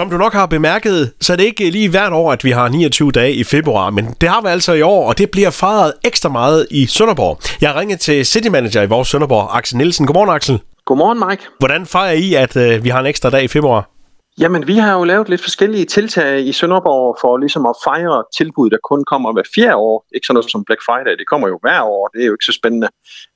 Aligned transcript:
Som 0.00 0.10
du 0.10 0.18
nok 0.18 0.32
har 0.32 0.46
bemærket, 0.46 1.12
så 1.20 1.32
er 1.32 1.36
det 1.36 1.44
ikke 1.44 1.70
lige 1.70 1.90
hvert 1.90 2.12
år, 2.12 2.32
at 2.32 2.44
vi 2.44 2.50
har 2.50 2.68
29 2.68 3.10
dage 3.10 3.32
i 3.32 3.44
februar, 3.44 3.90
men 3.90 4.14
det 4.20 4.28
har 4.28 4.40
vi 4.40 4.48
altså 4.48 4.72
i 4.72 4.82
år, 4.82 5.08
og 5.08 5.18
det 5.18 5.30
bliver 5.30 5.50
fejret 5.50 5.92
ekstra 6.04 6.28
meget 6.28 6.66
i 6.70 6.86
Sønderborg. 6.86 7.38
Jeg 7.60 7.70
har 7.70 7.80
ringet 7.80 8.00
til 8.00 8.26
City 8.26 8.48
Manager 8.48 8.82
i 8.82 8.86
vores 8.86 9.08
Sønderborg, 9.08 9.56
Axel 9.56 9.76
Nielsen. 9.78 10.06
Godmorgen, 10.06 10.30
Axel. 10.30 10.60
Godmorgen, 10.84 11.28
Mike. 11.28 11.42
Hvordan 11.58 11.86
fejrer 11.86 12.12
I, 12.12 12.34
at 12.34 12.56
øh, 12.56 12.84
vi 12.84 12.88
har 12.88 13.00
en 13.00 13.06
ekstra 13.06 13.30
dag 13.30 13.44
i 13.44 13.48
februar? 13.48 13.90
Jamen, 14.38 14.66
vi 14.66 14.76
har 14.76 14.98
jo 14.98 15.04
lavet 15.04 15.28
lidt 15.28 15.42
forskellige 15.42 15.84
tiltag 15.84 16.46
i 16.46 16.52
Sønderborg 16.52 17.16
for 17.20 17.36
ligesom 17.36 17.66
at 17.66 17.74
fejre 17.84 18.24
tilbud, 18.36 18.70
der 18.70 18.78
kun 18.90 19.04
kommer 19.04 19.32
hver 19.32 19.48
fjerde 19.54 19.76
år. 19.76 20.04
Ikke 20.14 20.26
sådan 20.26 20.34
noget 20.34 20.50
som 20.50 20.64
Black 20.64 20.80
Friday, 20.86 21.16
det 21.18 21.26
kommer 21.28 21.48
jo 21.48 21.58
hver 21.62 21.82
år, 21.82 22.06
det 22.06 22.22
er 22.22 22.26
jo 22.26 22.32
ikke 22.32 22.44
så 22.44 22.52
spændende. 22.52 22.88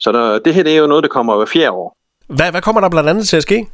Så 0.00 0.12
der, 0.12 0.38
det 0.38 0.54
her 0.54 0.62
det 0.62 0.72
er 0.72 0.78
jo 0.78 0.86
noget, 0.86 1.02
der 1.02 1.08
kommer 1.08 1.36
hver 1.36 1.46
fjerde 1.46 1.70
år. 1.70 1.96
Hvad, 2.28 2.50
hvad 2.50 2.62
kommer 2.62 2.80
der 2.80 2.88
blandt 2.88 3.08
andet 3.08 3.28
til 3.28 3.36
at 3.36 3.42
ske? 3.42 3.66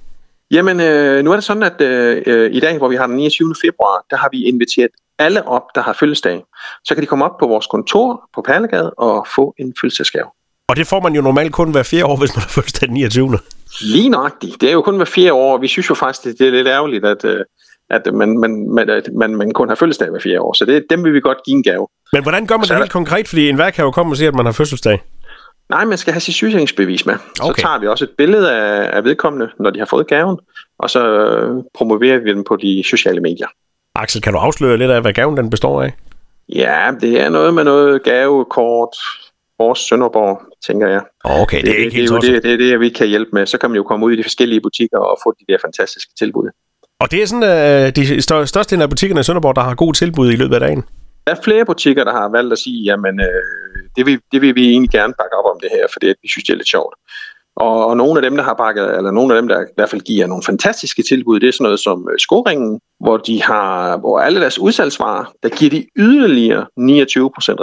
Jamen, 0.50 0.80
øh, 0.80 1.24
nu 1.24 1.30
er 1.30 1.34
det 1.34 1.44
sådan, 1.44 1.62
at 1.62 1.80
øh, 1.80 2.52
i 2.52 2.60
dag, 2.60 2.78
hvor 2.78 2.88
vi 2.88 2.96
har 2.96 3.06
den 3.06 3.16
29. 3.16 3.54
februar, 3.64 4.04
der 4.10 4.16
har 4.16 4.28
vi 4.32 4.44
inviteret 4.44 4.90
alle 5.18 5.48
op, 5.48 5.62
der 5.74 5.82
har 5.82 5.92
fødselsdag. 5.92 6.42
Så 6.84 6.94
kan 6.94 7.02
de 7.02 7.06
komme 7.06 7.24
op 7.24 7.38
på 7.40 7.46
vores 7.46 7.66
kontor 7.66 8.28
på 8.34 8.42
Perlegade 8.42 8.90
og 8.90 9.26
få 9.34 9.54
en 9.58 9.74
fødselsdagsgave. 9.80 10.26
Og 10.68 10.76
det 10.76 10.86
får 10.86 11.00
man 11.00 11.14
jo 11.14 11.22
normalt 11.22 11.52
kun 11.52 11.70
hver 11.70 11.82
fire 11.82 12.06
år, 12.06 12.16
hvis 12.16 12.36
man 12.36 12.42
har 12.42 12.48
fødselsdag 12.48 12.86
den 12.86 12.94
29. 12.94 13.38
Lige 13.80 14.08
nøjagtigt. 14.08 14.60
Det 14.60 14.68
er 14.68 14.72
jo 14.72 14.82
kun 14.82 14.96
hver 14.96 15.04
fire 15.04 15.32
år, 15.32 15.52
og 15.52 15.62
vi 15.62 15.68
synes 15.68 15.90
jo 15.90 15.94
faktisk, 15.94 16.38
det 16.38 16.46
er 16.46 16.50
lidt 16.50 16.68
ærgerligt, 16.68 17.04
at, 17.04 17.24
øh, 17.24 17.44
at 17.90 18.14
man, 18.14 18.38
man, 18.38 18.74
man, 18.74 18.90
at 18.90 19.08
man, 19.16 19.36
man 19.36 19.50
kun 19.52 19.68
har 19.68 19.74
fødselsdag 19.74 20.10
hver 20.10 20.20
fire 20.20 20.40
år. 20.40 20.52
Så 20.52 20.64
det, 20.64 20.84
dem 20.90 21.04
vil 21.04 21.14
vi 21.14 21.20
godt 21.20 21.38
give 21.44 21.56
en 21.56 21.62
gave. 21.62 21.86
Men 22.12 22.22
hvordan 22.22 22.46
gør 22.46 22.56
man 22.56 22.66
så 22.66 22.74
det 22.74 22.82
helt 22.82 22.92
konkret? 22.92 23.28
Fordi 23.28 23.48
enhver 23.48 23.70
kan 23.70 23.84
jo 23.84 23.90
komme 23.90 24.12
og 24.12 24.16
sige, 24.16 24.28
at 24.28 24.34
man 24.34 24.44
har 24.44 24.52
fødselsdag. 24.52 25.02
Nej, 25.70 25.84
man 25.84 25.98
skal 25.98 26.12
have 26.12 26.20
sit 26.20 26.34
sygesikringsbevis 26.34 27.06
med. 27.06 27.14
Okay. 27.14 27.62
Så 27.62 27.62
tager 27.62 27.78
vi 27.78 27.86
også 27.86 28.04
et 28.04 28.10
billede 28.18 28.52
af, 28.52 28.96
af 28.96 29.04
vedkommende, 29.04 29.50
når 29.58 29.70
de 29.70 29.78
har 29.78 29.86
fået 29.86 30.06
gaven, 30.06 30.38
og 30.78 30.90
så 30.90 31.08
øh, 31.08 31.62
promoverer 31.74 32.18
vi 32.18 32.30
den 32.30 32.44
på 32.44 32.56
de 32.56 32.82
sociale 32.86 33.20
medier. 33.20 33.46
Axel, 33.94 34.22
kan 34.22 34.32
du 34.32 34.38
afsløre 34.38 34.76
lidt 34.76 34.90
af, 34.90 35.00
hvad 35.00 35.12
gaven 35.12 35.36
den 35.36 35.50
består 35.50 35.82
af? 35.82 35.92
Ja, 36.48 36.90
det 37.00 37.20
er 37.20 37.28
noget 37.28 37.54
med 37.54 37.64
noget 37.64 38.02
gavekort, 38.02 38.96
vores 39.58 39.78
Sønderborg, 39.78 40.42
tænker 40.66 40.88
jeg. 40.88 41.02
Okay, 41.24 41.62
det, 41.62 41.70
er 41.70 41.84
det, 41.84 41.92
det, 41.92 42.00
er 42.00 42.14
jo 42.14 42.18
det, 42.18 42.42
det, 42.42 42.52
er 42.52 42.56
det, 42.56 42.80
vi 42.80 42.88
kan 42.88 43.06
hjælpe 43.06 43.30
med. 43.32 43.46
Så 43.46 43.58
kan 43.58 43.70
man 43.70 43.76
jo 43.76 43.82
komme 43.82 44.06
ud 44.06 44.12
i 44.12 44.16
de 44.16 44.22
forskellige 44.22 44.60
butikker 44.60 44.98
og 44.98 45.18
få 45.24 45.34
de 45.40 45.52
der 45.52 45.58
fantastiske 45.64 46.12
tilbud. 46.18 46.50
Og 47.00 47.10
det 47.10 47.22
er 47.22 47.26
sådan 47.26 47.42
uh, 47.42 48.04
de 48.04 48.22
største 48.46 48.76
af 48.82 48.90
butikkerne 48.90 49.20
i 49.20 49.24
Sønderborg, 49.24 49.56
der 49.56 49.62
har 49.62 49.74
gode 49.74 49.96
tilbud 49.96 50.32
i 50.32 50.36
løbet 50.36 50.54
af 50.54 50.60
dagen? 50.60 50.84
Der 51.26 51.34
er 51.34 51.40
flere 51.44 51.64
butikker, 51.64 52.04
der 52.04 52.12
har 52.12 52.28
valgt 52.28 52.52
at 52.52 52.58
sige, 52.58 52.82
jamen, 52.84 53.20
øh, 53.20 53.42
det, 53.96 54.06
vil, 54.06 54.20
det 54.32 54.40
vil 54.42 54.54
vi 54.54 54.68
egentlig 54.70 54.90
gerne 54.90 55.14
bakke 55.18 55.36
op 55.36 55.54
om 55.54 55.60
det 55.62 55.70
her, 55.72 55.86
for 55.92 56.00
det, 56.00 56.16
vi 56.22 56.28
synes, 56.28 56.44
det 56.44 56.52
er 56.52 56.56
lidt 56.56 56.68
sjovt. 56.68 56.94
Og, 57.56 57.86
og 57.86 57.96
nogle 57.96 58.18
af 58.18 58.22
dem, 58.22 58.36
der 58.36 58.44
har 58.44 58.54
bakket, 58.54 58.96
eller 58.96 59.10
nogle 59.10 59.34
af 59.34 59.42
dem, 59.42 59.48
der 59.48 59.60
i 59.60 59.72
hvert 59.74 59.90
fald 59.90 60.00
giver 60.00 60.26
nogle 60.26 60.42
fantastiske 60.42 61.02
tilbud, 61.02 61.40
det 61.40 61.48
er 61.48 61.52
sådan 61.52 61.64
noget 61.64 61.80
som 61.80 62.08
øh, 62.12 62.18
skoringen, 62.18 62.80
hvor 63.00 63.16
de 63.16 63.42
har, 63.42 63.96
hvor 63.96 64.18
alle 64.18 64.40
deres 64.40 64.58
udsalgsvarer, 64.58 65.24
der 65.42 65.48
giver 65.48 65.70
de 65.70 65.86
yderligere 65.96 66.62
29% 66.62 66.66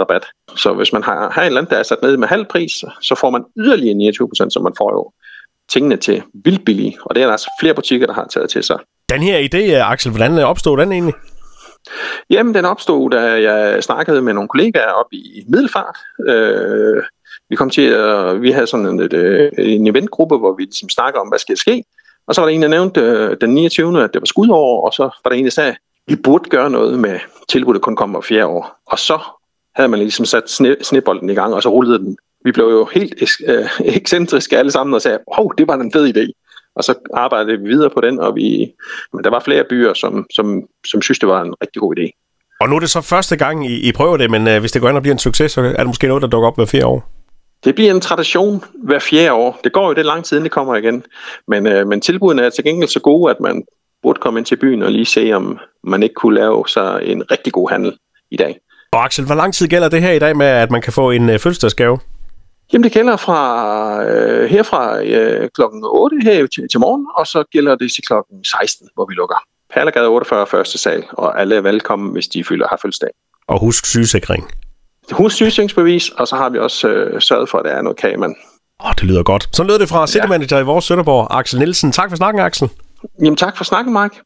rabat. 0.02 0.24
Så 0.56 0.72
hvis 0.72 0.92
man 0.92 1.02
har, 1.02 1.30
har 1.30 1.42
en 1.42 1.46
eller 1.46 1.60
anden, 1.60 1.70
der 1.70 1.78
er 1.78 1.82
sat 1.82 2.02
ned 2.02 2.16
med 2.16 2.28
halv 2.28 2.44
pris, 2.50 2.72
så 3.00 3.14
får 3.20 3.30
man 3.30 3.44
yderligere 3.56 4.12
29%, 4.12 4.50
så 4.50 4.60
man 4.62 4.72
får 4.78 4.92
jo 4.92 5.12
tingene 5.68 5.96
til 5.96 6.22
vildt 6.44 6.64
billige. 6.64 6.98
Og 7.02 7.14
det 7.14 7.22
er 7.22 7.26
der 7.26 7.32
altså 7.32 7.50
flere 7.60 7.74
butikker, 7.74 8.06
der 8.06 8.14
har 8.14 8.26
taget 8.26 8.50
til 8.50 8.62
sig. 8.62 8.78
Den 9.10 9.22
her 9.22 9.48
idé, 9.48 9.62
Axel, 9.92 10.10
hvordan 10.10 10.38
opstod 10.38 10.78
den 10.78 10.92
egentlig? 10.92 11.14
Jamen, 12.30 12.54
den 12.54 12.64
opstod, 12.64 13.10
da 13.10 13.20
jeg 13.20 13.84
snakkede 13.84 14.22
med 14.22 14.32
nogle 14.32 14.48
kollegaer 14.48 14.90
op 14.90 15.12
i 15.12 15.44
Middelfart. 15.48 15.96
Øh, 16.28 17.02
vi 17.48 17.56
kom 17.56 17.70
til 17.70 17.82
at, 17.82 18.42
vi 18.42 18.50
havde 18.50 18.66
sådan 18.66 18.86
en, 18.86 19.00
øh, 19.14 19.52
en 19.58 19.86
eventgruppe, 19.86 20.38
hvor 20.38 20.56
vi 20.56 20.62
ligesom 20.62 20.88
snakker 20.88 21.20
om, 21.20 21.28
hvad 21.28 21.38
skal 21.38 21.56
ske. 21.56 21.84
Og 22.26 22.34
så 22.34 22.40
var 22.40 22.48
der 22.48 22.54
en, 22.54 22.62
der 22.62 22.68
nævnte 22.68 23.00
øh, 23.00 23.36
den 23.40 23.54
29. 23.54 24.04
at 24.04 24.14
det 24.14 24.20
var 24.20 24.26
skudår, 24.26 24.86
og 24.86 24.92
så 24.92 25.02
var 25.02 25.30
der 25.30 25.36
en, 25.36 25.44
der 25.44 25.50
sagde, 25.50 25.70
at 25.70 25.78
vi 26.06 26.16
burde 26.16 26.50
gøre 26.50 26.70
noget 26.70 26.98
med 26.98 27.18
tilbuddet 27.48 27.82
kun 27.82 27.96
kommer 27.96 28.20
fjerde 28.20 28.46
år. 28.46 28.78
Og 28.86 28.98
så 28.98 29.18
havde 29.74 29.88
man 29.88 29.98
ligesom 29.98 30.24
sat 30.24 30.50
sne, 30.50 30.76
snebolden 30.82 31.30
i 31.30 31.34
gang, 31.34 31.54
og 31.54 31.62
så 31.62 31.68
rullede 31.68 31.98
den. 31.98 32.16
Vi 32.44 32.52
blev 32.52 32.66
jo 32.66 32.84
helt 32.84 33.14
øh, 33.46 33.66
ekscentriske 33.96 34.58
alle 34.58 34.70
sammen 34.70 34.94
og 34.94 35.02
sagde, 35.02 35.18
wow, 35.38 35.48
det 35.48 35.68
var 35.68 35.74
en 35.74 35.92
fed 35.92 36.16
idé. 36.16 36.32
Og 36.74 36.84
så 36.84 36.94
arbejdede 37.14 37.58
vi 37.58 37.68
videre 37.68 37.90
på 37.90 38.00
den, 38.00 38.20
og 38.20 38.36
vi, 38.36 38.74
men 39.12 39.24
der 39.24 39.30
var 39.30 39.40
flere 39.40 39.64
byer, 39.64 39.94
som, 39.94 40.26
som, 40.34 40.68
som 40.86 41.02
synes, 41.02 41.18
det 41.18 41.28
var 41.28 41.42
en 41.42 41.54
rigtig 41.62 41.80
god 41.80 41.98
idé. 41.98 42.25
Og 42.60 42.68
nu 42.68 42.76
er 42.76 42.80
det 42.80 42.90
så 42.90 43.00
første 43.00 43.36
gang, 43.36 43.66
I, 43.66 43.88
I 43.88 43.92
prøver 43.92 44.16
det, 44.16 44.30
men 44.30 44.48
øh, 44.48 44.60
hvis 44.60 44.72
det 44.72 44.82
går 44.82 44.88
ind 44.88 44.96
og 44.96 45.02
bliver 45.02 45.14
en 45.14 45.18
succes, 45.18 45.52
så 45.52 45.60
er 45.60 45.76
det 45.76 45.86
måske 45.86 46.08
noget, 46.08 46.22
der 46.22 46.28
dukker 46.28 46.48
op 46.48 46.56
hver 46.56 46.64
fire 46.64 46.86
år? 46.86 47.08
Det 47.64 47.74
bliver 47.74 47.94
en 47.94 48.00
tradition 48.00 48.64
hver 48.84 48.98
fjerde 48.98 49.32
år. 49.32 49.60
Det 49.64 49.72
går 49.72 49.88
jo 49.88 49.94
det 49.94 50.06
lang 50.06 50.24
tid, 50.24 50.40
det 50.40 50.50
kommer 50.50 50.76
igen. 50.76 51.04
Men, 51.48 51.66
øh, 51.66 51.86
men 51.86 52.00
tilbudene 52.00 52.42
er 52.42 52.50
til 52.50 52.64
gengæld 52.64 52.88
så 52.88 53.00
gode, 53.00 53.30
at 53.30 53.40
man 53.40 53.62
burde 54.02 54.20
komme 54.20 54.40
ind 54.40 54.46
til 54.46 54.56
byen 54.56 54.82
og 54.82 54.90
lige 54.90 55.06
se, 55.06 55.32
om 55.32 55.58
man 55.84 56.02
ikke 56.02 56.14
kunne 56.14 56.34
lave 56.34 56.64
så 56.68 56.98
en 57.02 57.30
rigtig 57.30 57.52
god 57.52 57.70
handel 57.70 57.98
i 58.30 58.36
dag. 58.36 58.58
Og 58.92 59.04
Axel, 59.04 59.26
hvor 59.26 59.34
lang 59.34 59.54
tid 59.54 59.68
gælder 59.68 59.88
det 59.88 60.02
her 60.02 60.12
i 60.12 60.18
dag 60.18 60.36
med, 60.36 60.46
at 60.46 60.70
man 60.70 60.82
kan 60.82 60.92
få 60.92 61.10
en 61.10 61.30
øh, 61.30 61.38
fødselsdagsgave? 61.38 61.98
Jamen 62.72 62.84
det 62.84 62.92
gælder 62.92 63.16
fra 63.16 64.04
øh, 64.04 64.50
herfra 64.50 65.02
øh, 65.02 65.48
klokken 65.54 65.80
8 65.84 66.16
her 66.22 66.46
til, 66.46 66.68
til 66.70 66.80
morgen, 66.80 67.06
og 67.16 67.26
så 67.26 67.44
gælder 67.52 67.74
det 67.74 67.92
til 67.92 68.04
klokken 68.06 68.44
16, 68.44 68.88
hvor 68.94 69.06
vi 69.06 69.14
lukker. 69.14 69.36
Perlegade 69.74 70.08
48 70.08 70.46
første 70.46 70.78
sal, 70.78 71.04
og 71.12 71.40
alle 71.40 71.56
er 71.56 71.60
velkommen, 71.60 72.12
hvis 72.12 72.28
de 72.28 72.44
føler 72.44 72.66
har 72.68 72.78
fødselsdag. 72.82 73.10
Og 73.48 73.60
husk 73.60 73.86
sygesikring. 73.86 74.50
Husk 75.12 75.36
sygesikringsbevis, 75.36 76.08
og 76.08 76.28
så 76.28 76.36
har 76.36 76.48
vi 76.48 76.58
også 76.58 76.88
øh, 76.88 77.20
sørget 77.20 77.48
for, 77.48 77.58
at 77.58 77.64
der 77.64 77.70
er 77.70 77.82
noget 77.82 77.98
kagemand. 77.98 78.36
Åh, 78.80 78.86
oh, 78.86 78.94
det 78.94 79.04
lyder 79.04 79.22
godt. 79.22 79.48
Så 79.52 79.64
lød 79.64 79.78
det 79.78 79.88
fra 79.88 80.06
City 80.06 80.26
Manager 80.26 80.56
ja. 80.56 80.62
i 80.62 80.64
vores 80.64 80.84
Sønderborg, 80.84 81.26
Axel 81.30 81.58
Nielsen. 81.58 81.92
Tak 81.92 82.10
for 82.10 82.16
snakken, 82.16 82.42
Axel. 82.42 82.70
Jamen 83.22 83.36
tak 83.36 83.56
for 83.56 83.64
snakken, 83.64 83.92
Mike. 83.92 84.20